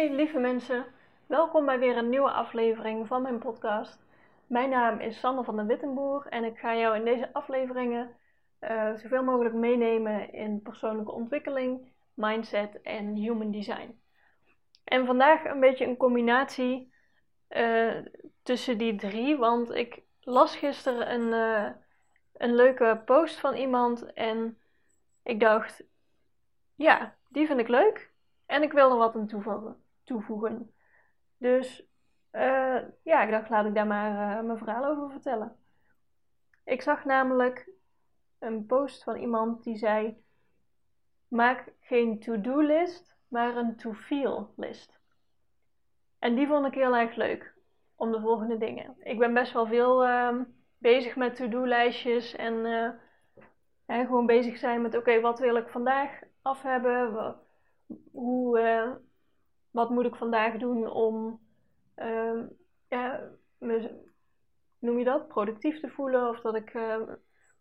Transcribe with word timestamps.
Hey 0.00 0.14
lieve 0.14 0.38
mensen, 0.38 0.86
welkom 1.26 1.66
bij 1.66 1.78
weer 1.78 1.96
een 1.96 2.08
nieuwe 2.08 2.30
aflevering 2.30 3.06
van 3.06 3.22
mijn 3.22 3.38
podcast. 3.38 3.98
Mijn 4.46 4.70
naam 4.70 5.00
is 5.00 5.18
Sanne 5.18 5.44
van 5.44 5.56
den 5.56 5.66
Wittenboer 5.66 6.26
en 6.26 6.44
ik 6.44 6.58
ga 6.58 6.76
jou 6.76 6.96
in 6.96 7.04
deze 7.04 7.32
afleveringen 7.32 8.16
uh, 8.60 8.94
zoveel 8.94 9.22
mogelijk 9.22 9.54
meenemen 9.54 10.32
in 10.32 10.62
persoonlijke 10.62 11.12
ontwikkeling, 11.12 11.92
mindset 12.14 12.82
en 12.82 13.14
human 13.14 13.50
design. 13.50 14.00
En 14.84 15.06
vandaag 15.06 15.44
een 15.44 15.60
beetje 15.60 15.86
een 15.86 15.96
combinatie 15.96 16.92
uh, 17.50 17.96
tussen 18.42 18.78
die 18.78 18.96
drie, 18.96 19.36
want 19.36 19.70
ik 19.70 20.02
las 20.20 20.56
gisteren 20.56 21.12
een, 21.12 21.32
uh, 21.32 21.70
een 22.36 22.54
leuke 22.54 23.02
post 23.04 23.40
van 23.40 23.54
iemand 23.54 24.12
en 24.12 24.58
ik 25.22 25.40
dacht, 25.40 25.82
ja, 26.74 27.16
die 27.28 27.46
vind 27.46 27.60
ik 27.60 27.68
leuk. 27.68 28.10
En 28.46 28.62
ik 28.62 28.72
wil 28.72 28.90
er 28.90 28.96
wat 28.96 29.16
aan 29.16 29.26
toevoegen. 29.26 29.79
Toevoegen. 30.10 30.74
Dus 31.36 31.86
uh, 32.32 32.78
ja, 33.02 33.22
ik 33.22 33.30
dacht, 33.30 33.48
laat 33.48 33.66
ik 33.66 33.74
daar 33.74 33.86
maar 33.86 34.38
uh, 34.38 34.46
mijn 34.46 34.58
verhaal 34.58 34.84
over 34.84 35.10
vertellen. 35.10 35.56
Ik 36.64 36.82
zag 36.82 37.04
namelijk 37.04 37.70
een 38.38 38.66
post 38.66 39.02
van 39.02 39.16
iemand 39.16 39.64
die 39.64 39.76
zei: 39.76 40.24
Maak 41.28 41.72
geen 41.80 42.20
to-do 42.20 42.60
list, 42.60 43.16
maar 43.28 43.56
een 43.56 43.76
to-feel 43.76 44.52
list. 44.56 45.00
En 46.18 46.34
die 46.34 46.46
vond 46.46 46.66
ik 46.66 46.74
heel 46.74 46.96
erg 46.96 47.14
leuk. 47.14 47.54
Om 47.96 48.12
de 48.12 48.20
volgende 48.20 48.58
dingen. 48.58 48.96
Ik 48.98 49.18
ben 49.18 49.34
best 49.34 49.52
wel 49.52 49.66
veel 49.66 50.06
uh, 50.06 50.40
bezig 50.78 51.16
met 51.16 51.36
to-do 51.36 51.66
lijstjes 51.66 52.36
en, 52.36 52.64
en, 52.64 53.00
eh, 53.86 54.06
gewoon 54.06 54.26
bezig 54.26 54.58
zijn 54.58 54.82
met: 54.82 54.96
oké, 54.96 55.20
wat 55.20 55.38
wil 55.38 55.56
ik 55.56 55.68
vandaag 55.68 56.20
af 56.42 56.62
hebben? 56.62 57.38
hoe, 58.12 58.58
wat 59.70 59.90
moet 59.90 60.04
ik 60.04 60.14
vandaag 60.14 60.56
doen 60.56 60.90
om 60.90 61.40
uh, 61.96 62.42
ja, 62.88 63.30
me, 63.58 64.04
noem 64.78 64.98
je 64.98 65.04
dat, 65.04 65.28
productief 65.28 65.80
te 65.80 65.88
voelen. 65.88 66.28
Of 66.28 66.40
dat 66.40 66.54
ik 66.54 66.74
uh, 66.74 66.96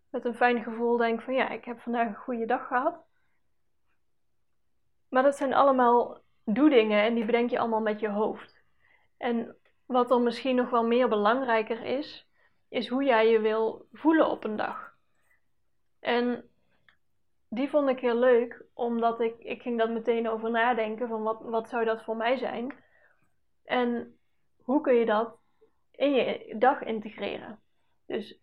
met 0.10 0.26
een 0.26 0.36
fijn 0.36 0.64
gevoel 0.64 0.98
denk 0.98 1.22
van 1.22 1.34
ja, 1.34 1.50
ik 1.50 1.66
heb 1.66 1.80
vandaag 1.80 2.08
een 2.08 2.16
goede 2.16 2.46
dag 2.46 2.68
gehad. 2.68 3.04
Maar 5.10 5.24
dat 5.24 5.36
zijn 5.36 5.54
allemaal 5.54 6.22
doedingen 6.44 7.04
en 7.04 7.14
die 7.14 7.26
bedenk 7.26 7.50
je 7.50 7.60
allemaal 7.60 7.82
met 7.82 8.00
je 8.00 8.10
hoofd. 8.10 8.64
En 9.18 9.56
wat 9.86 10.08
dan 10.08 10.23
misschien 10.23 10.56
nog 10.56 10.70
wel 10.70 10.84
meer 10.84 11.10
belangrijker 11.10 11.84
is, 11.84 12.28
is 12.68 12.88
hoe 12.88 13.04
jij 13.04 13.30
je 13.30 13.40
wil 13.40 13.88
voelen 13.92 14.30
op 14.30 14.44
een 14.44 14.56
dag. 14.56 14.96
En 16.00 16.50
die 17.50 17.69
vond 17.69 17.89
ik 17.89 18.00
heel 18.00 18.16
leuk, 18.16 18.66
omdat 18.73 19.19
ik, 19.19 19.39
ik 19.39 19.61
ging 19.61 19.78
dat 19.78 19.89
meteen 19.89 20.30
over 20.30 20.52
nadenken 20.52 21.08
van 21.08 21.23
wat, 21.23 21.42
wat 21.42 21.69
zou 21.69 21.86
dat 21.86 22.03
voor 22.03 22.17
mij 22.17 22.38
zijn? 22.38 22.73
En 23.64 24.17
hoe 24.64 24.81
kun 24.81 24.95
je 24.95 25.05
dat 25.05 25.38
in 25.92 26.11
je 26.11 26.55
dag 26.58 26.83
integreren? 26.83 27.59
Dus 28.05 28.39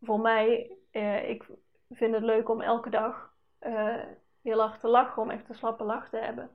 voor 0.00 0.20
mij, 0.20 0.76
eh, 0.90 1.28
ik 1.28 1.46
vind 1.90 2.14
het 2.14 2.22
leuk 2.22 2.48
om 2.48 2.60
elke 2.60 2.90
dag 2.90 3.32
uh, 3.60 4.04
heel 4.42 4.60
hard 4.60 4.80
te 4.80 4.88
lachen, 4.88 5.22
om 5.22 5.30
echt 5.30 5.48
een 5.48 5.54
slappe 5.54 5.84
lach 5.84 6.08
te 6.08 6.16
hebben. 6.16 6.50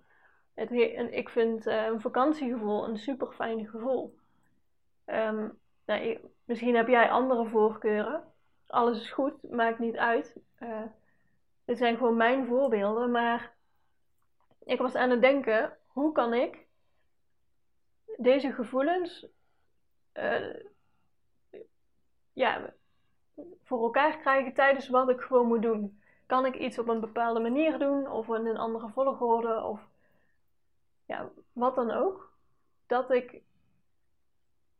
En 0.53 1.14
ik 1.14 1.30
vind 1.30 1.67
uh, 1.67 1.86
een 1.86 2.02
vakantiegevoel 2.02 2.88
een 2.88 2.98
super 2.98 3.31
fijn 3.31 3.67
gevoel. 3.67 4.17
Um, 5.05 5.59
nou, 5.86 6.20
misschien 6.45 6.75
heb 6.75 6.88
jij 6.88 7.09
andere 7.09 7.45
voorkeuren. 7.45 8.23
Alles 8.67 9.02
is 9.02 9.11
goed, 9.11 9.50
maakt 9.50 9.80
niet 9.80 9.95
uit. 9.95 10.38
Uh, 10.59 10.81
dit 11.68 11.78
zijn 11.78 11.98
gewoon 11.98 12.18
mijn 12.18 12.46
voorbeelden, 12.46 13.12
maar 13.12 13.54
ik 14.64 14.78
was 14.78 14.96
aan 14.96 15.10
het 15.10 15.22
denken, 15.22 15.78
hoe 15.88 16.12
kan 16.12 16.34
ik 16.34 16.66
deze 18.18 18.52
gevoelens 18.52 19.28
uh, 20.14 20.56
ja, 22.34 22.73
voor 23.64 23.83
elkaar 23.83 24.17
krijgen 24.17 24.54
tijdens 24.54 24.89
wat 24.89 25.10
ik 25.10 25.22
gewoon 25.22 25.48
moet 25.48 25.61
doen? 25.61 26.02
Kan 26.26 26.45
ik 26.45 26.55
iets 26.55 26.80
op 26.80 26.88
een 26.88 27.00
bepaalde 27.00 27.39
manier 27.39 27.80
doen 27.80 28.10
of 28.10 28.28
in 28.28 28.45
een 28.45 28.58
andere 28.58 28.89
volgorde 28.89 29.64
of 29.64 29.80
ja, 31.05 31.30
wat 31.54 31.76
dan 31.76 31.92
ook? 31.92 32.34
Dat 32.86 33.11
ik 33.11 33.42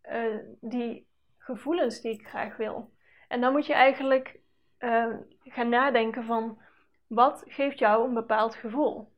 uh, 0.10 0.38
die 0.60 1.08
gevoelens 1.38 2.02
die 2.02 2.14
ik 2.14 2.28
graag 2.28 2.58
wil. 2.58 2.92
En 3.28 3.42
dan 3.42 3.52
moet 3.52 3.66
je 3.66 3.74
eigenlijk 3.74 4.40
uh, 4.80 5.16
gaan 5.44 5.70
nadenken 5.70 6.24
van 6.24 6.66
wat 7.08 7.44
geeft 7.46 7.80
jou 7.80 8.08
een 8.08 8.14
bepaald 8.14 8.56
gevoel? 8.56 9.12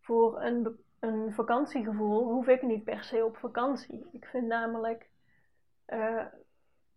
Voor 0.00 0.42
een, 0.42 0.84
een 0.98 1.32
vakantiegevoel 1.32 2.32
hoef 2.32 2.46
ik 2.46 2.62
niet 2.62 2.84
per 2.84 3.04
se 3.04 3.24
op 3.24 3.36
vakantie. 3.36 4.08
Ik 4.12 4.24
vind 4.24 4.46
namelijk, 4.46 5.10
uh, 5.88 6.24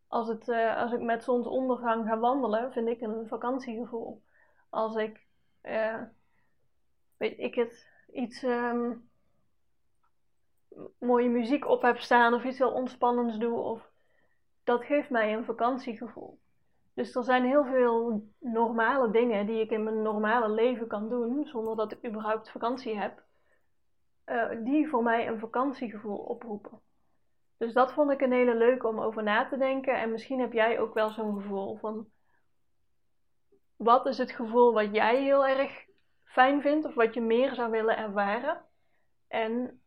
als, 0.07 0.28
het, 0.28 0.47
uh, 0.47 0.78
als 0.78 0.91
ik 0.91 1.02
met 1.02 1.24
zonsondergang 1.24 2.07
ga 2.07 2.19
wandelen, 2.19 2.72
vind 2.72 2.88
ik 2.88 3.02
een 3.02 3.28
vakantiegevoel. 3.28 4.24
Als 4.69 4.96
ik, 4.96 5.25
uh, 5.63 6.02
weet 7.18 7.38
ik 7.40 7.56
het, 7.56 7.88
iets 8.12 8.44
um, 8.44 9.09
mooie 11.00 11.30
muziek 11.30 11.68
op 11.68 11.81
heb 11.81 11.97
staan 11.97 12.34
of 12.34 12.44
iets 12.44 12.57
heel 12.57 12.72
ontspannends 12.72 13.38
doe, 13.38 13.59
of, 13.59 13.91
dat 14.63 14.84
geeft 14.84 15.09
mij 15.09 15.34
een 15.34 15.46
vakantiegevoel. 15.46 16.40
Dus 17.00 17.16
er 17.16 17.24
zijn 17.24 17.46
heel 17.46 17.66
veel 17.66 18.24
normale 18.40 19.12
dingen 19.12 19.46
die 19.46 19.62
ik 19.62 19.70
in 19.70 19.84
mijn 19.84 20.02
normale 20.02 20.50
leven 20.50 20.88
kan 20.88 21.10
doen, 21.10 21.46
zonder 21.46 21.76
dat 21.76 21.92
ik 21.92 22.06
überhaupt 22.06 22.52
vakantie 22.52 22.98
heb, 22.98 23.24
uh, 24.26 24.50
die 24.64 24.90
voor 24.90 25.04
mij 25.04 25.28
een 25.28 25.40
vakantiegevoel 25.40 26.18
oproepen. 26.18 26.82
Dus 27.58 27.74
dat 27.74 27.94
vond 27.94 28.12
ik 28.12 28.22
een 28.22 28.32
hele 28.32 28.56
leuke 28.56 28.88
om 28.88 29.00
over 29.00 29.24
na 29.24 29.48
te 29.48 29.58
denken. 29.58 30.00
En 30.00 30.12
misschien 30.12 30.40
heb 30.40 30.54
jij 30.54 30.80
ook 30.80 30.94
wel 30.94 31.10
zo'n 31.10 31.42
gevoel 31.42 31.78
van. 31.78 32.08
Wat 33.76 34.06
is 34.06 34.18
het 34.18 34.31
gevoel 34.31 34.74
wat 34.74 34.96
jij 34.96 35.24
heel 35.24 35.48
erg 35.48 35.86
fijn 36.24 36.62
vindt 36.62 36.86
of 36.86 36.94
wat 36.94 37.14
je 37.14 37.22
meer 37.22 37.54
zou 37.54 37.72
willen 37.72 37.98
ervaren? 37.98 38.66
En 39.28 39.81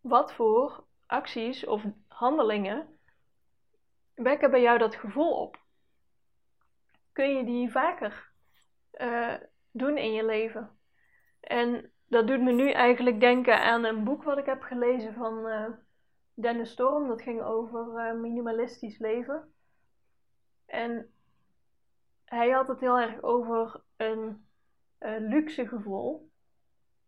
wat 0.00 0.32
voor 0.32 0.84
acties 1.06 1.66
of 1.66 1.84
handelingen 2.08 2.98
wekken 4.14 4.50
bij 4.50 4.62
jou 4.62 4.78
dat 4.78 4.94
gevoel 4.94 5.32
op? 5.32 5.64
Kun 7.16 7.36
je 7.36 7.44
die 7.44 7.70
vaker 7.70 8.30
uh, 9.00 9.34
doen 9.70 9.98
in 9.98 10.12
je 10.12 10.24
leven. 10.24 10.78
En 11.40 11.92
dat 12.06 12.26
doet 12.26 12.40
me 12.40 12.52
nu 12.52 12.70
eigenlijk 12.70 13.20
denken 13.20 13.60
aan 13.60 13.84
een 13.84 14.04
boek 14.04 14.22
wat 14.22 14.38
ik 14.38 14.46
heb 14.46 14.62
gelezen 14.62 15.14
van 15.14 15.46
uh, 15.46 15.68
Dennis 16.34 16.70
Storm. 16.70 17.08
Dat 17.08 17.22
ging 17.22 17.42
over 17.42 18.06
uh, 18.06 18.20
minimalistisch 18.20 18.98
leven. 18.98 19.54
En 20.66 21.12
hij 22.24 22.50
had 22.50 22.68
het 22.68 22.80
heel 22.80 22.98
erg 22.98 23.22
over 23.22 23.82
een 23.96 24.46
luxe 25.18 25.68
gevoel. 25.68 26.30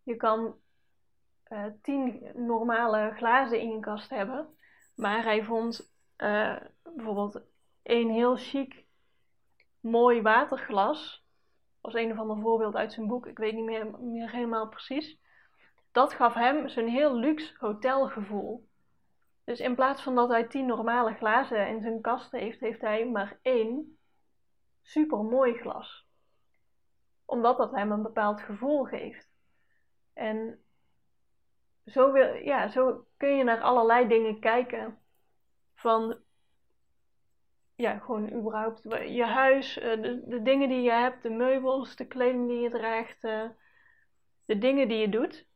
Je 0.03 0.17
kan 0.17 0.57
tien 1.83 2.31
normale 2.35 3.13
glazen 3.17 3.61
in 3.61 3.71
je 3.71 3.81
kast 3.81 4.11
hebben. 4.11 4.57
Maar 4.95 5.23
hij 5.23 5.45
vond 5.45 5.93
bijvoorbeeld 6.83 7.43
een 7.83 8.11
heel 8.11 8.37
chic 8.37 8.88
mooi 9.81 10.23
waterglas. 10.23 11.27
Als 11.81 11.95
een 11.95 12.13
of 12.13 12.19
ander 12.19 12.41
voorbeeld 12.41 12.75
uit 12.75 12.93
zijn 12.93 13.07
boek, 13.07 13.27
ik 13.27 13.39
weet 13.39 13.55
niet 13.55 13.65
meer, 13.65 13.99
meer 14.01 14.31
helemaal 14.31 14.69
precies. 14.69 15.19
Dat 15.93 16.13
gaf 16.13 16.35
hem 16.35 16.69
zo'n 16.69 16.89
heel 16.89 17.15
luxe 17.15 17.55
hotelgevoel. 17.59 18.69
Dus 19.45 19.61
in 19.61 19.75
plaats 19.75 20.03
van 20.03 20.15
dat 20.15 20.29
hij 20.29 20.47
tien 20.47 20.67
normale 20.67 21.15
glazen 21.15 21.69
in 21.69 21.81
zijn 21.81 22.01
kast 22.01 22.33
heeft, 22.33 22.61
heeft 22.61 22.81
hij 22.81 23.07
maar 23.07 23.39
één 23.43 23.99
super 24.83 25.19
mooi 25.19 25.55
glas. 25.55 26.07
Omdat 27.25 27.57
dat 27.57 27.71
hem 27.71 27.93
een 27.93 28.03
bepaald 28.03 28.41
gevoel 28.41 28.85
geeft. 28.85 29.29
En 30.15 30.63
zo, 31.87 32.13
wil, 32.13 32.35
ja, 32.35 32.69
zo 32.69 33.07
kun 33.17 33.37
je 33.37 33.45
naar 33.45 33.61
allerlei 33.61 34.09
dingen 34.09 34.41
kijken. 34.41 34.99
Van 35.75 36.19
ja, 37.79 37.99
gewoon 37.99 38.33
überhaupt 38.33 38.83
je 39.09 39.25
huis, 39.25 39.79
eh, 39.79 40.03
de, 40.03 40.23
de 40.27 40.43
dingen 40.43 40.69
die 40.69 40.83
je 40.83 40.91
hebt, 40.91 41.23
de 41.23 41.31
meubels, 41.31 41.97
de 41.97 42.07
kleding 42.07 42.49
die 42.49 42.61
je 42.61 42.71
draagt, 42.71 43.25
eh, 43.25 43.49
de 44.45 44.59
dingen 44.59 44.89
die 44.89 44.99
je 44.99 45.09
doet. 45.09 45.47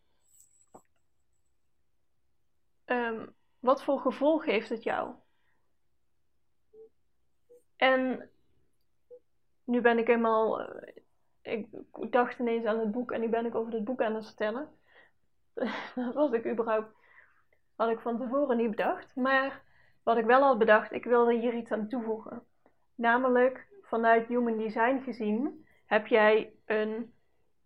Ehm, 2.84 3.26
wat 3.58 3.84
voor 3.84 4.00
gevoel 4.00 4.38
geeft 4.38 4.68
het 4.68 4.82
jou? 4.82 5.14
En 7.76 8.30
nu 9.64 9.80
ben 9.80 9.98
ik 9.98 10.08
eenmaal, 10.08 10.60
uh, 10.60 10.92
ik 11.42 11.68
dacht 12.10 12.38
ineens 12.38 12.64
aan 12.64 12.78
het 12.78 12.90
boek 12.90 13.12
en 13.12 13.20
nu 13.20 13.28
ben 13.28 13.46
ik 13.46 13.54
over 13.54 13.72
het 13.72 13.84
boek 13.84 14.02
aan 14.02 14.14
het 14.14 14.26
vertellen. 14.26 14.68
dat 15.94 16.14
was 16.14 16.32
ik 16.32 16.46
überhaupt, 16.46 16.94
had 17.76 17.90
ik 17.90 18.00
van 18.00 18.18
tevoren 18.18 18.56
niet 18.56 18.70
bedacht. 18.70 19.16
Maar 19.16 19.62
wat 20.02 20.16
ik 20.16 20.24
wel 20.24 20.42
had 20.42 20.58
bedacht, 20.58 20.92
ik 20.92 21.04
wilde 21.04 21.34
hier 21.34 21.54
iets 21.54 21.70
aan 21.70 21.88
toevoegen. 21.88 22.42
Namelijk, 22.94 23.66
vanuit 23.82 24.26
Human 24.26 24.58
Design 24.58 25.02
gezien, 25.04 25.66
heb 25.86 26.06
jij 26.06 26.52
een 26.64 27.14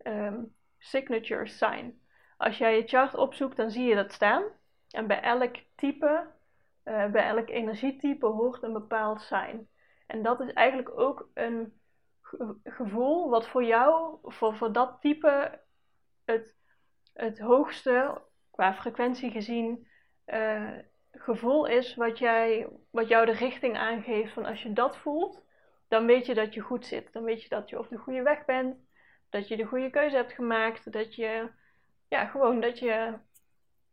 um, 0.03 0.55
signature 0.79 1.47
sign. 1.47 2.01
als 2.37 2.59
jij 2.59 2.77
je 2.77 2.87
chart 2.87 3.15
opzoekt, 3.15 3.57
dan 3.57 3.71
zie 3.71 3.85
je 3.85 3.95
dat 3.95 4.13
staan. 4.13 4.43
En 4.91 5.07
bij 5.07 5.21
elk 5.21 5.57
type, 5.75 6.27
uh, 6.85 7.11
bij 7.11 7.27
elk 7.27 7.49
energietype 7.49 8.27
hoort 8.27 8.63
een 8.63 8.73
bepaald 8.73 9.23
zijn. 9.23 9.69
En 10.07 10.23
dat 10.23 10.41
is 10.41 10.53
eigenlijk 10.53 10.99
ook 10.99 11.29
een 11.35 11.81
gevoel 12.65 13.31
wat 13.31 13.49
voor 13.49 13.65
jou, 13.65 14.19
voor, 14.23 14.57
voor 14.57 14.73
dat 14.73 15.01
type, 15.01 15.61
het, 16.25 16.57
het 17.13 17.39
hoogste, 17.39 18.23
qua 18.51 18.75
frequentie 18.75 19.31
gezien, 19.31 19.89
uh, 20.27 20.79
gevoel 21.21 21.67
is 21.67 21.95
wat, 21.95 22.19
jij, 22.19 22.69
wat 22.91 23.09
jou 23.09 23.27
de 23.27 23.33
richting 23.33 23.77
aangeeft. 23.77 24.33
Van 24.33 24.45
als 24.45 24.63
je 24.63 24.73
dat 24.73 24.97
voelt, 24.97 25.43
dan 25.89 26.07
weet 26.07 26.27
je 26.27 26.35
dat 26.35 26.55
je 26.55 26.61
goed 26.61 26.87
zit. 26.87 27.13
Dan 27.13 27.23
weet 27.23 27.43
je 27.43 27.49
dat 27.49 27.69
je 27.69 27.79
op 27.79 27.89
de 27.89 27.97
goede 27.97 28.23
weg 28.23 28.45
bent. 28.45 28.77
Dat 29.31 29.49
je 29.49 29.57
de 29.57 29.65
goede 29.65 29.91
keuze 29.91 30.17
hebt 30.17 30.33
gemaakt. 30.33 30.93
Dat 30.93 31.15
je, 31.15 31.51
ja, 32.09 32.25
gewoon 32.25 32.61
dat 32.61 32.79
je, 32.79 33.19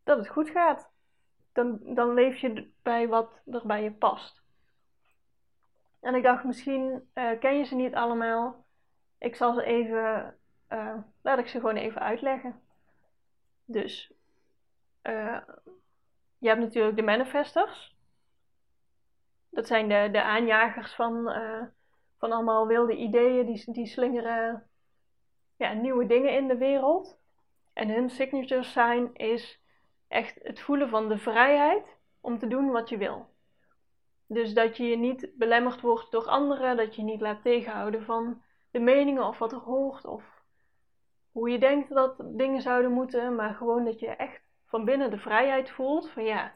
dat 0.04 0.18
het 0.18 0.28
goed 0.28 0.50
gaat. 0.50 0.92
Dan, 1.54 1.80
dan 1.84 2.14
leef 2.14 2.38
je 2.38 2.72
bij 2.82 3.08
wat 3.08 3.42
er 3.46 3.62
bij 3.66 3.84
je 3.84 3.92
past. 3.92 4.44
En 6.00 6.16
ik 6.16 6.24
dacht, 6.24 6.44
misschien 6.44 7.10
uh, 7.14 7.40
ken 7.40 7.58
je 7.58 7.64
ze 7.64 7.76
niet 7.76 7.96
allemaal. 7.96 8.66
Ik 9.18 9.36
zal 9.36 9.54
ze 9.54 9.64
even, 9.64 10.38
uh, 10.70 10.98
laat 11.22 11.40
ik 11.40 11.48
ze 11.48 11.60
gewoon 11.60 11.76
even 11.76 12.02
uitleggen. 12.02 12.62
Dus, 13.66 14.14
uh, 15.04 15.38
je 16.44 16.50
hebt 16.50 16.62
natuurlijk 16.62 16.96
de 16.96 17.04
manifestors. 17.04 17.96
Dat 19.50 19.68
zijn 19.68 19.88
de, 19.90 20.10
de 20.12 20.24
aanjagers 20.24 20.94
van, 20.94 21.24
van 22.18 22.32
allemaal 22.32 22.68
wilde 22.68 22.96
ideeën. 22.96 23.46
Die, 23.46 23.74
die 23.74 23.86
slingeren 23.86 24.70
ja, 25.58 25.74
nieuwe 25.74 26.06
dingen 26.06 26.34
in 26.34 26.48
de 26.48 26.58
wereld. 26.58 27.20
En 27.74 27.90
hun 27.90 28.10
signature 28.10 28.64
sign 28.64 29.10
is 29.14 29.62
echt 30.08 30.40
het 30.42 30.60
voelen 30.60 30.90
van 30.90 31.10
de 31.10 31.18
vrijheid 31.18 31.98
om 32.22 32.40
te 32.40 32.48
doen 32.48 32.72
wat 32.72 32.90
je 32.90 32.98
wil. 32.98 33.30
Dus 34.28 34.54
dat 34.54 34.78
je 34.78 34.98
niet 34.98 35.32
belemmerd 35.36 35.82
wordt 35.82 36.12
door 36.12 36.28
anderen, 36.28 36.78
dat 36.78 36.96
je 36.96 37.04
niet 37.04 37.22
laat 37.22 37.42
tegenhouden 37.42 38.04
van 38.04 38.42
de 38.72 38.80
meningen 38.80 39.28
of 39.28 39.38
wat 39.38 39.52
er 39.52 39.58
hoort 39.58 40.06
of 40.06 40.24
hoe 41.32 41.50
je 41.50 41.60
denkt 41.60 41.90
dat 41.94 42.16
dingen 42.26 42.62
zouden 42.62 42.92
moeten, 42.92 43.36
maar 43.36 43.54
gewoon 43.54 43.86
dat 43.86 44.00
je 44.00 44.08
echt 44.08 44.43
van 44.74 44.86
binnen 44.86 45.12
de 45.12 45.18
vrijheid 45.18 45.70
voelt 45.70 46.10
van 46.10 46.24
ja, 46.24 46.54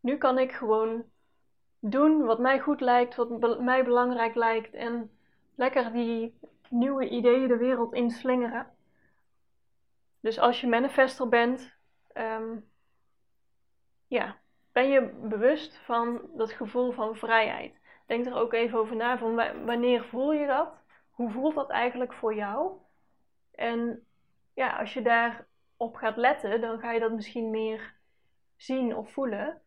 nu 0.00 0.16
kan 0.16 0.38
ik 0.38 0.52
gewoon 0.52 1.04
doen 1.78 2.24
wat 2.24 2.38
mij 2.38 2.60
goed 2.60 2.80
lijkt, 2.80 3.14
wat 3.14 3.60
mij 3.60 3.84
belangrijk 3.84 4.34
lijkt 4.34 4.74
en 4.74 5.10
lekker 5.54 5.92
die 5.92 6.38
nieuwe 6.68 7.08
ideeën 7.08 7.48
de 7.48 7.56
wereld 7.56 7.92
inslingeren. 7.92 8.66
Dus 10.20 10.38
als 10.38 10.60
je 10.60 10.66
manifester 10.66 11.28
bent, 11.28 11.72
um, 12.14 12.70
ja, 14.06 14.36
ben 14.72 14.88
je 14.88 15.12
bewust 15.22 15.76
van 15.76 16.20
dat 16.36 16.52
gevoel 16.52 16.92
van 16.92 17.16
vrijheid. 17.16 17.74
Denk 18.06 18.26
er 18.26 18.34
ook 18.34 18.52
even 18.52 18.78
over 18.78 18.96
na 18.96 19.18
van 19.18 19.34
wanneer 19.64 20.04
voel 20.04 20.32
je 20.32 20.46
dat? 20.46 20.74
Hoe 21.10 21.30
voelt 21.30 21.54
dat 21.54 21.70
eigenlijk 21.70 22.12
voor 22.12 22.34
jou? 22.34 22.72
En 23.54 24.06
ja, 24.54 24.76
als 24.78 24.94
je 24.94 25.02
daarop 25.84 25.96
gaat 25.96 26.16
letten, 26.16 26.60
dan 26.60 26.78
ga 26.78 26.92
je 26.92 27.00
dat 27.00 27.12
misschien 27.12 27.50
meer 27.50 27.94
zien 28.56 28.96
of 28.96 29.12
voelen. 29.12 29.60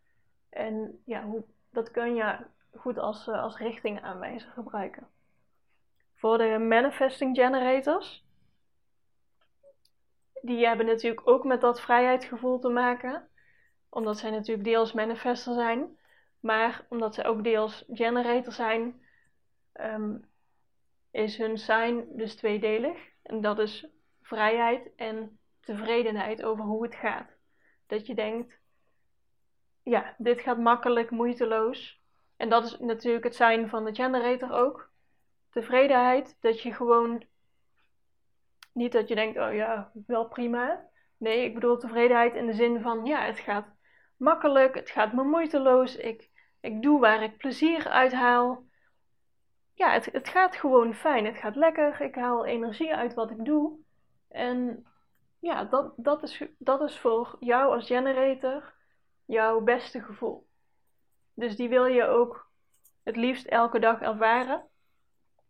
En 0.49 1.01
ja, 1.05 1.23
hoe, 1.23 1.43
dat 1.71 1.91
kun 1.91 2.15
je 2.15 2.37
goed 2.75 2.97
als, 2.97 3.27
uh, 3.27 3.41
als 3.41 3.57
richtingaanwijzer 3.57 4.51
gebruiken. 4.51 5.07
Voor 6.15 6.37
de 6.37 6.57
manifesting 6.59 7.35
generators, 7.35 8.25
die 10.41 10.65
hebben 10.65 10.85
natuurlijk 10.85 11.27
ook 11.27 11.43
met 11.43 11.61
dat 11.61 11.81
vrijheidsgevoel 11.81 12.59
te 12.59 12.69
maken 12.69 13.29
omdat 13.89 14.17
zij 14.17 14.29
natuurlijk 14.29 14.67
deels 14.67 14.93
manifester 14.93 15.53
zijn, 15.53 15.97
maar 16.39 16.85
omdat 16.89 17.13
zij 17.15 17.25
ook 17.25 17.43
deels 17.43 17.85
generator 17.91 18.53
zijn, 18.53 19.01
um, 19.73 20.25
is 21.11 21.37
hun 21.37 21.57
sign 21.57 22.07
dus 22.15 22.35
tweedelig. 22.35 22.97
En 23.23 23.41
dat 23.41 23.59
is 23.59 23.87
vrijheid 24.21 24.95
en 24.95 25.36
tevredenheid 25.67 26.43
over 26.43 26.63
hoe 26.63 26.83
het 26.83 26.95
gaat. 26.95 27.37
Dat 27.87 28.05
je 28.05 28.15
denkt, 28.15 28.59
ja, 29.83 30.15
dit 30.17 30.41
gaat 30.41 30.57
makkelijk, 30.57 31.09
moeiteloos. 31.09 32.01
En 32.37 32.49
dat 32.49 32.65
is 32.65 32.79
natuurlijk 32.79 33.23
het 33.23 33.35
zijn 33.35 33.69
van 33.69 33.85
de 33.85 33.95
generator 33.95 34.51
ook. 34.51 34.91
Tevredenheid, 35.49 36.37
dat 36.39 36.61
je 36.61 36.73
gewoon 36.73 37.23
niet 38.73 38.91
dat 38.91 39.07
je 39.07 39.15
denkt, 39.15 39.37
oh 39.37 39.53
ja, 39.53 39.91
wel 40.05 40.27
prima. 40.27 40.89
Nee, 41.17 41.43
ik 41.43 41.53
bedoel 41.53 41.77
tevredenheid 41.77 42.35
in 42.35 42.45
de 42.45 42.53
zin 42.53 42.81
van, 42.81 43.05
ja, 43.05 43.25
het 43.25 43.39
gaat 43.39 43.67
makkelijk, 44.17 44.75
het 44.75 44.89
gaat 44.89 45.13
me 45.13 45.23
moeiteloos, 45.23 45.95
ik, 45.95 46.29
ik 46.59 46.81
doe 46.81 46.99
waar 46.99 47.23
ik 47.23 47.37
plezier 47.37 47.87
uit 47.87 48.13
haal. 48.13 48.65
Ja, 49.73 49.91
het, 49.91 50.05
het 50.05 50.27
gaat 50.27 50.55
gewoon 50.55 50.93
fijn, 50.93 51.25
het 51.25 51.37
gaat 51.37 51.55
lekker, 51.55 52.01
ik 52.01 52.15
haal 52.15 52.45
energie 52.45 52.95
uit 52.95 53.13
wat 53.13 53.31
ik 53.31 53.45
doe. 53.45 53.79
En 54.27 54.85
ja, 55.47 55.63
dat, 55.63 55.93
dat, 55.95 56.23
is, 56.23 56.43
dat 56.57 56.81
is 56.81 56.99
voor 56.99 57.35
jou 57.39 57.73
als 57.73 57.85
generator 57.85 58.73
jouw 59.25 59.61
beste 59.61 60.01
gevoel. 60.01 60.47
Dus 61.33 61.55
die 61.55 61.69
wil 61.69 61.85
je 61.85 62.03
ook 62.03 62.51
het 63.03 63.15
liefst 63.15 63.45
elke 63.45 63.79
dag 63.79 64.01
ervaren. 64.01 64.67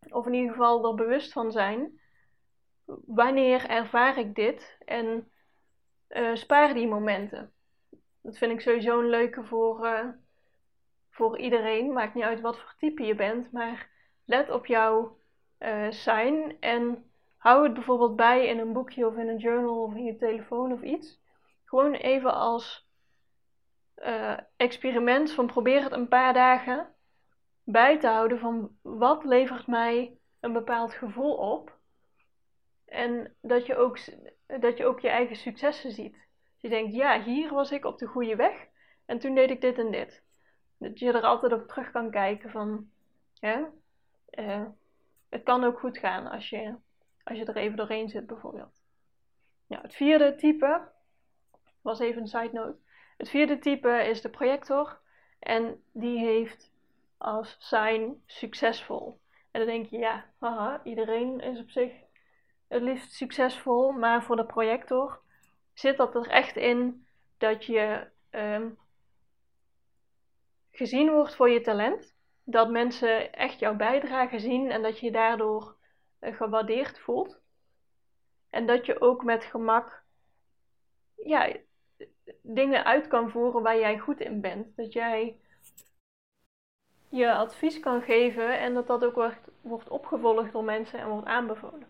Of 0.08 0.26
in 0.26 0.34
ieder 0.34 0.50
geval 0.50 0.88
er 0.88 0.94
bewust 0.94 1.32
van 1.32 1.52
zijn. 1.52 2.00
Wanneer 3.06 3.68
ervaar 3.68 4.18
ik 4.18 4.34
dit? 4.34 4.76
En 4.84 5.32
uh, 6.08 6.34
spaar 6.34 6.74
die 6.74 6.88
momenten. 6.88 7.52
Dat 8.20 8.38
vind 8.38 8.52
ik 8.52 8.60
sowieso 8.60 8.98
een 8.98 9.08
leuke 9.08 9.44
voor, 9.44 9.86
uh, 9.86 10.08
voor 11.10 11.38
iedereen. 11.38 11.92
Maakt 11.92 12.14
niet 12.14 12.24
uit 12.24 12.40
wat 12.40 12.58
voor 12.58 12.74
type 12.78 13.02
je 13.02 13.14
bent, 13.14 13.52
maar 13.52 13.90
let 14.24 14.50
op 14.50 14.66
jouw 14.66 15.20
uh, 15.58 15.90
sign 15.90 16.56
en 16.60 17.07
hou 17.38 17.64
het 17.64 17.74
bijvoorbeeld 17.74 18.16
bij 18.16 18.46
in 18.46 18.58
een 18.58 18.72
boekje 18.72 19.06
of 19.06 19.16
in 19.16 19.28
een 19.28 19.38
journal 19.38 19.82
of 19.82 19.94
in 19.94 20.04
je 20.04 20.16
telefoon 20.16 20.72
of 20.72 20.82
iets. 20.82 21.20
Gewoon 21.64 21.92
even 21.92 22.34
als 22.34 22.88
uh, 23.96 24.38
experiment 24.56 25.32
van 25.32 25.46
probeer 25.46 25.82
het 25.82 25.92
een 25.92 26.08
paar 26.08 26.32
dagen 26.32 26.94
bij 27.64 27.98
te 27.98 28.06
houden 28.06 28.38
van 28.38 28.76
wat 28.82 29.24
levert 29.24 29.66
mij 29.66 30.18
een 30.40 30.52
bepaald 30.52 30.94
gevoel 30.94 31.34
op. 31.34 31.76
En 32.84 33.34
dat 33.40 33.66
je 33.66 33.76
ook, 33.76 33.98
dat 34.60 34.76
je, 34.76 34.86
ook 34.86 35.00
je 35.00 35.08
eigen 35.08 35.36
successen 35.36 35.92
ziet 35.92 36.26
je 36.58 36.68
denkt, 36.68 36.94
ja, 36.94 37.22
hier 37.22 37.54
was 37.54 37.70
ik 37.70 37.84
op 37.84 37.98
de 37.98 38.06
goede 38.06 38.36
weg 38.36 38.66
en 39.06 39.18
toen 39.18 39.34
deed 39.34 39.50
ik 39.50 39.60
dit 39.60 39.78
en 39.78 39.90
dit. 39.90 40.22
Dat 40.78 40.98
je 40.98 41.12
er 41.12 41.22
altijd 41.22 41.52
op 41.52 41.68
terug 41.68 41.90
kan 41.90 42.10
kijken 42.10 42.50
van, 42.50 42.90
ja, 43.32 43.70
uh, 44.30 44.66
het 45.28 45.42
kan 45.42 45.64
ook 45.64 45.78
goed 45.78 45.98
gaan 45.98 46.26
als 46.26 46.48
je, 46.48 46.74
als 47.28 47.38
je 47.38 47.44
er 47.44 47.56
even 47.56 47.76
doorheen 47.76 48.08
zit 48.08 48.26
bijvoorbeeld. 48.26 48.82
Nou, 49.66 49.82
het 49.82 49.94
vierde 49.94 50.34
type, 50.34 50.88
was 51.82 51.98
even 51.98 52.20
een 52.20 52.28
side 52.28 52.50
note. 52.52 52.78
Het 53.16 53.28
vierde 53.28 53.58
type 53.58 54.04
is 54.08 54.20
de 54.20 54.28
projector 54.28 55.00
en 55.38 55.82
die 55.92 56.18
heeft 56.18 56.72
als 57.18 57.56
sign 57.58 58.22
succesvol. 58.26 59.20
En 59.50 59.60
dan 59.60 59.74
denk 59.74 59.86
je, 59.86 59.98
ja, 59.98 60.24
haha, 60.38 60.80
iedereen 60.84 61.40
is 61.40 61.60
op 61.60 61.70
zich 61.70 61.92
het 62.68 62.82
liefst 62.82 63.12
succesvol, 63.12 63.92
maar 63.92 64.22
voor 64.22 64.36
de 64.36 64.46
projector 64.46 65.20
zit 65.74 65.96
dat 65.96 66.14
er 66.14 66.28
echt 66.28 66.56
in 66.56 67.06
dat 67.38 67.64
je 67.64 68.06
um, 68.30 68.78
gezien 70.70 71.10
wordt 71.10 71.34
voor 71.34 71.50
je 71.50 71.60
talent. 71.60 72.16
Dat 72.44 72.70
mensen 72.70 73.32
echt 73.32 73.58
jouw 73.58 73.76
bijdrage 73.76 74.38
zien 74.38 74.70
en 74.70 74.82
dat 74.82 74.98
je 74.98 75.10
daardoor 75.10 75.77
gewaardeerd 76.20 76.98
voelt. 76.98 77.40
En 78.50 78.66
dat 78.66 78.86
je 78.86 79.00
ook 79.00 79.24
met 79.24 79.44
gemak 79.44 80.02
ja, 81.14 81.56
dingen 82.42 82.84
uit 82.84 83.06
kan 83.06 83.30
voeren 83.30 83.62
waar 83.62 83.78
jij 83.78 83.98
goed 83.98 84.20
in 84.20 84.40
bent. 84.40 84.76
Dat 84.76 84.92
jij 84.92 85.36
je 87.08 87.32
advies 87.32 87.80
kan 87.80 88.02
geven 88.02 88.58
en 88.58 88.74
dat 88.74 88.86
dat 88.86 89.04
ook 89.04 89.14
wordt, 89.14 89.48
wordt 89.60 89.88
opgevolgd 89.88 90.52
door 90.52 90.64
mensen 90.64 90.98
en 90.98 91.08
wordt 91.08 91.26
aanbevolen. 91.26 91.86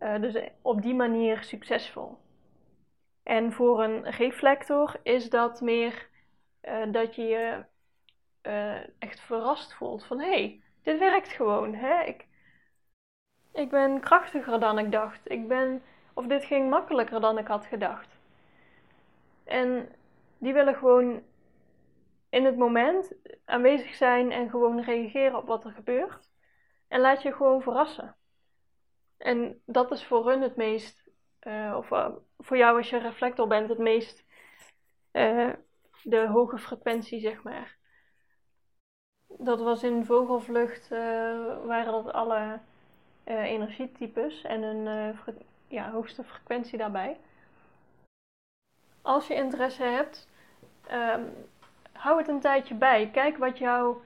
Uh, 0.00 0.20
dus 0.20 0.50
op 0.62 0.82
die 0.82 0.94
manier 0.94 1.42
succesvol. 1.42 2.18
En 3.22 3.52
voor 3.52 3.82
een 3.82 4.10
reflector 4.10 5.00
is 5.02 5.30
dat 5.30 5.60
meer 5.60 6.08
uh, 6.62 6.92
dat 6.92 7.14
je 7.14 7.22
je 7.22 7.64
echt 8.98 9.20
verrast 9.20 9.74
voelt 9.74 10.04
van 10.04 10.20
hé, 10.20 10.28
hey, 10.28 10.62
dit 10.82 10.98
werkt 10.98 11.28
gewoon. 11.28 11.74
Hè? 11.74 12.02
Ik, 12.02 12.26
ik 13.52 13.70
ben 13.70 14.00
krachtiger 14.00 14.60
dan 14.60 14.78
ik 14.78 14.92
dacht. 14.92 15.30
Ik 15.30 15.48
ben, 15.48 15.82
of 16.12 16.26
dit 16.26 16.44
ging 16.44 16.70
makkelijker 16.70 17.20
dan 17.20 17.38
ik 17.38 17.46
had 17.46 17.66
gedacht. 17.66 18.20
En 19.44 19.92
die 20.38 20.52
willen 20.52 20.74
gewoon 20.74 21.22
in 22.28 22.44
het 22.44 22.56
moment 22.56 23.12
aanwezig 23.44 23.94
zijn 23.94 24.32
en 24.32 24.50
gewoon 24.50 24.80
reageren 24.80 25.38
op 25.38 25.46
wat 25.46 25.64
er 25.64 25.72
gebeurt. 25.72 26.30
En 26.88 27.00
laat 27.00 27.22
je 27.22 27.32
gewoon 27.32 27.62
verrassen. 27.62 28.16
En 29.16 29.62
dat 29.66 29.90
is 29.90 30.04
voor 30.04 30.28
hun 30.28 30.42
het 30.42 30.56
meest 30.56 31.02
uh, 31.42 31.74
of 31.76 31.90
uh, 31.90 32.08
voor 32.38 32.56
jou 32.56 32.76
als 32.76 32.90
je 32.90 32.98
reflector 32.98 33.46
bent, 33.46 33.68
het 33.68 33.78
meest 33.78 34.24
uh, 35.12 35.52
de 36.02 36.26
hoge 36.26 36.58
frequentie, 36.58 37.20
zeg 37.20 37.42
maar. 37.42 37.76
Dat 39.26 39.60
was 39.60 39.82
in 39.82 40.04
vogelvlucht, 40.04 40.88
waren 41.64 41.92
dat 41.92 42.12
alle 42.12 42.60
energietypes 43.24 44.42
en 44.42 44.62
een 44.62 45.14
ja, 45.68 45.90
hoogste 45.90 46.24
frequentie 46.24 46.78
daarbij. 46.78 47.16
Als 49.02 49.26
je 49.26 49.34
interesse 49.34 49.82
hebt, 49.82 50.28
um, 50.92 51.32
hou 51.92 52.18
het 52.18 52.28
een 52.28 52.40
tijdje 52.40 52.74
bij. 52.74 53.10
Kijk 53.10 53.36
wat 53.36 53.58
jou, 53.58 53.96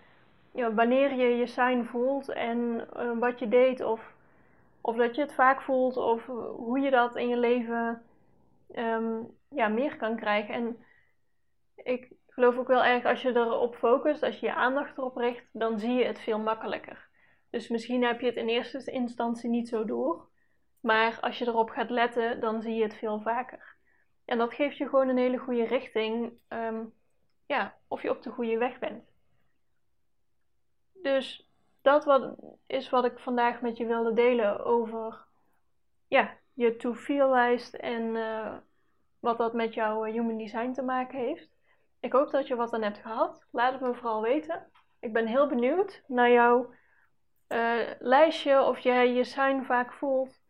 ja, 0.52 0.72
wanneer 0.72 1.14
je 1.14 1.36
je 1.36 1.46
sign 1.46 1.82
voelt 1.82 2.28
en 2.28 2.88
wat 3.18 3.38
je 3.38 3.48
deed 3.48 3.84
of 3.84 4.14
of 4.86 4.96
dat 4.96 5.14
je 5.14 5.20
het 5.20 5.34
vaak 5.34 5.62
voelt, 5.62 5.96
of 5.96 6.26
hoe 6.56 6.80
je 6.80 6.90
dat 6.90 7.16
in 7.16 7.28
je 7.28 7.36
leven 7.36 8.02
ehm, 8.72 9.22
ja, 9.48 9.68
meer 9.68 9.96
kan 9.96 10.16
krijgen. 10.16 10.54
En 10.54 10.84
ik 11.74 12.12
geloof 12.28 12.56
ook 12.56 12.68
wel 12.68 12.84
erg, 12.84 13.04
als 13.04 13.22
je 13.22 13.28
erop 13.28 13.76
focust, 13.76 14.22
als 14.22 14.38
je 14.38 14.46
je 14.46 14.54
aandacht 14.54 14.98
erop 14.98 15.16
richt, 15.16 15.44
dan 15.52 15.78
zie 15.78 15.92
je 15.92 16.04
het 16.04 16.20
veel 16.20 16.38
makkelijker. 16.38 17.08
Dus 17.50 17.68
misschien 17.68 18.04
heb 18.04 18.20
je 18.20 18.26
het 18.26 18.36
in 18.36 18.48
eerste 18.48 18.90
instantie 18.90 19.50
niet 19.50 19.68
zo 19.68 19.84
door, 19.84 20.28
maar 20.80 21.18
als 21.20 21.38
je 21.38 21.46
erop 21.46 21.70
gaat 21.70 21.90
letten, 21.90 22.40
dan 22.40 22.62
zie 22.62 22.74
je 22.74 22.82
het 22.82 22.94
veel 22.94 23.20
vaker. 23.20 23.76
En 24.24 24.38
dat 24.38 24.54
geeft 24.54 24.76
je 24.76 24.88
gewoon 24.88 25.08
een 25.08 25.16
hele 25.16 25.38
goede 25.38 25.64
richting, 25.64 26.32
ehm, 26.48 26.84
ja, 27.46 27.76
of 27.88 28.02
je 28.02 28.10
op 28.10 28.22
de 28.22 28.30
goede 28.30 28.58
weg 28.58 28.78
bent. 28.78 29.04
Dus 30.92 31.50
dat 31.82 32.04
wat, 32.04 32.36
is 32.66 32.90
wat 32.90 33.04
ik 33.04 33.18
vandaag 33.18 33.60
met 33.60 33.76
je 33.76 33.86
wilde 33.86 34.12
delen 34.12 34.64
over 34.64 35.24
ja, 36.08 36.36
je 36.52 36.76
to-feel 36.76 37.30
lijst 37.30 37.74
en 37.74 38.16
eh, 38.16 38.56
wat 39.18 39.38
dat 39.38 39.52
met 39.52 39.74
jouw 39.74 40.04
eh, 40.04 40.12
human 40.12 40.38
design 40.38 40.72
te 40.72 40.82
maken 40.82 41.18
heeft. 41.18 41.50
Ik 42.00 42.12
hoop 42.12 42.30
dat 42.30 42.46
je 42.46 42.56
wat 42.56 42.72
aan 42.72 42.82
hebt 42.82 42.98
gehad. 42.98 43.46
Laat 43.50 43.72
het 43.72 43.80
me 43.80 43.94
vooral 43.94 44.22
weten. 44.22 44.70
Ik 45.00 45.12
ben 45.12 45.26
heel 45.26 45.48
benieuwd 45.48 46.02
naar 46.06 46.30
jouw 46.30 46.74
uh, 47.48 47.90
lijstje, 47.98 48.62
of 48.62 48.78
jij 48.78 49.12
je 49.12 49.24
sign 49.24 49.62
vaak 49.62 49.92
voelt, 49.92 50.40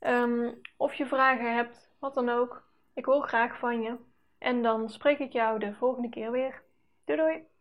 um, 0.00 0.60
of 0.76 0.94
je 0.94 1.06
vragen 1.06 1.54
hebt, 1.54 1.90
wat 1.98 2.14
dan 2.14 2.28
ook. 2.28 2.70
Ik 2.94 3.04
hoor 3.04 3.22
graag 3.22 3.58
van 3.58 3.82
je. 3.82 3.96
En 4.38 4.62
dan 4.62 4.88
spreek 4.88 5.18
ik 5.18 5.32
jou 5.32 5.58
de 5.58 5.74
volgende 5.74 6.08
keer 6.08 6.30
weer. 6.30 6.62
Doei 7.04 7.18
doei! 7.18 7.51